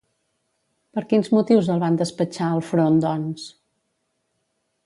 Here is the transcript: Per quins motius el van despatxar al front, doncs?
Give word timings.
Per 0.97 1.03
quins 1.11 1.29
motius 1.39 1.69
el 1.75 1.83
van 1.85 2.01
despatxar 2.01 2.49
al 2.57 2.65
front, 2.71 3.01
doncs? 3.07 3.49